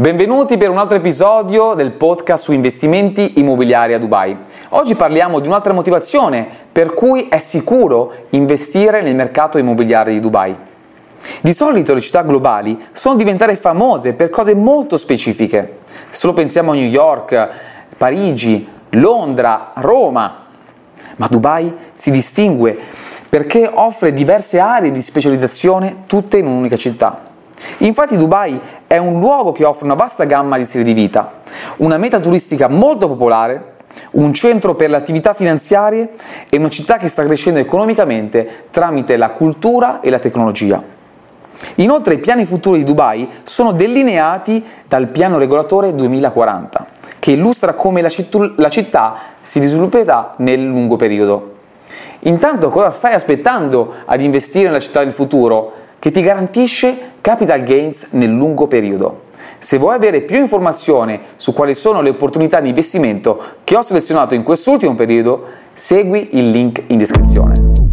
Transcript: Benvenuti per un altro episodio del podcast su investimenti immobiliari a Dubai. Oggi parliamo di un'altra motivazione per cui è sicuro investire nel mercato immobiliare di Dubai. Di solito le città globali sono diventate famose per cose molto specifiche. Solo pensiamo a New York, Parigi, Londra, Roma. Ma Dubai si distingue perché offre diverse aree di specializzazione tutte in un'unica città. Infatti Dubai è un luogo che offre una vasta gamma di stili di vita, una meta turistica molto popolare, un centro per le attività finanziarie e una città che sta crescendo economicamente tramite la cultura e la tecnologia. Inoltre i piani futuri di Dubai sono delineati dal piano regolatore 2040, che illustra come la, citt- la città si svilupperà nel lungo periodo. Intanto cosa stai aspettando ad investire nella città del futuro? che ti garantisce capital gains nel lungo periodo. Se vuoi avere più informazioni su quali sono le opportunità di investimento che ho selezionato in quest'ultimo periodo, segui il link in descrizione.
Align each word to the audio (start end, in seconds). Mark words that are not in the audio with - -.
Benvenuti 0.00 0.56
per 0.56 0.70
un 0.70 0.78
altro 0.78 0.96
episodio 0.96 1.74
del 1.74 1.90
podcast 1.90 2.44
su 2.44 2.52
investimenti 2.52 3.34
immobiliari 3.36 3.92
a 3.92 3.98
Dubai. 3.98 4.34
Oggi 4.70 4.94
parliamo 4.94 5.40
di 5.40 5.46
un'altra 5.46 5.74
motivazione 5.74 6.48
per 6.72 6.94
cui 6.94 7.28
è 7.28 7.36
sicuro 7.36 8.10
investire 8.30 9.02
nel 9.02 9.14
mercato 9.14 9.58
immobiliare 9.58 10.12
di 10.12 10.20
Dubai. 10.20 10.56
Di 11.42 11.52
solito 11.52 11.92
le 11.92 12.00
città 12.00 12.22
globali 12.22 12.82
sono 12.92 13.16
diventate 13.16 13.56
famose 13.56 14.14
per 14.14 14.30
cose 14.30 14.54
molto 14.54 14.96
specifiche. 14.96 15.80
Solo 16.08 16.32
pensiamo 16.32 16.70
a 16.70 16.76
New 16.76 16.88
York, 16.88 17.48
Parigi, 17.98 18.66
Londra, 18.92 19.72
Roma. 19.74 20.46
Ma 21.16 21.26
Dubai 21.28 21.76
si 21.92 22.10
distingue 22.10 22.74
perché 23.28 23.70
offre 23.70 24.14
diverse 24.14 24.60
aree 24.60 24.92
di 24.92 25.02
specializzazione 25.02 26.04
tutte 26.06 26.38
in 26.38 26.46
un'unica 26.46 26.78
città. 26.78 27.28
Infatti 27.78 28.16
Dubai 28.16 28.60
è 28.86 28.96
un 28.96 29.20
luogo 29.20 29.52
che 29.52 29.64
offre 29.64 29.84
una 29.84 29.94
vasta 29.94 30.24
gamma 30.24 30.56
di 30.56 30.64
stili 30.64 30.84
di 30.84 30.92
vita, 30.92 31.32
una 31.78 31.98
meta 31.98 32.20
turistica 32.20 32.68
molto 32.68 33.08
popolare, 33.08 33.76
un 34.12 34.32
centro 34.32 34.74
per 34.74 34.90
le 34.90 34.96
attività 34.96 35.34
finanziarie 35.34 36.10
e 36.48 36.56
una 36.56 36.68
città 36.68 36.96
che 36.96 37.08
sta 37.08 37.24
crescendo 37.24 37.60
economicamente 37.60 38.64
tramite 38.70 39.16
la 39.16 39.30
cultura 39.30 40.00
e 40.00 40.10
la 40.10 40.18
tecnologia. 40.18 40.82
Inoltre 41.76 42.14
i 42.14 42.18
piani 42.18 42.46
futuri 42.46 42.78
di 42.78 42.84
Dubai 42.84 43.28
sono 43.42 43.72
delineati 43.72 44.64
dal 44.88 45.08
piano 45.08 45.38
regolatore 45.38 45.94
2040, 45.94 46.86
che 47.18 47.32
illustra 47.32 47.74
come 47.74 48.00
la, 48.00 48.08
citt- 48.08 48.54
la 48.56 48.70
città 48.70 49.16
si 49.40 49.60
svilupperà 49.60 50.34
nel 50.38 50.64
lungo 50.64 50.96
periodo. 50.96 51.56
Intanto 52.20 52.70
cosa 52.70 52.90
stai 52.90 53.14
aspettando 53.14 53.94
ad 54.04 54.20
investire 54.20 54.66
nella 54.66 54.80
città 54.80 55.04
del 55.04 55.12
futuro? 55.12 55.80
che 56.00 56.10
ti 56.10 56.22
garantisce 56.22 57.09
capital 57.20 57.62
gains 57.62 58.12
nel 58.12 58.30
lungo 58.30 58.66
periodo. 58.66 59.28
Se 59.58 59.76
vuoi 59.76 59.94
avere 59.94 60.22
più 60.22 60.38
informazioni 60.38 61.20
su 61.36 61.52
quali 61.52 61.74
sono 61.74 62.00
le 62.00 62.10
opportunità 62.10 62.60
di 62.60 62.68
investimento 62.68 63.40
che 63.62 63.76
ho 63.76 63.82
selezionato 63.82 64.34
in 64.34 64.42
quest'ultimo 64.42 64.94
periodo, 64.94 65.44
segui 65.74 66.30
il 66.32 66.50
link 66.50 66.82
in 66.86 66.98
descrizione. 66.98 67.89